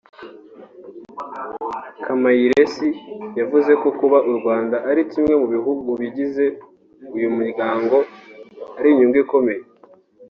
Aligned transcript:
Kamayirese 2.03 2.87
yavuze 3.39 3.71
ko 3.81 3.89
kuba 3.99 4.17
u 4.29 4.31
Rwanda 4.37 4.77
ari 4.89 5.01
kimwe 5.11 5.33
mu 5.41 5.93
bigize 6.01 6.45
uyu 7.15 7.29
muryango 7.37 7.95
ari 8.77 8.87
inyungu 8.91 9.17
ikomeye 9.23 9.61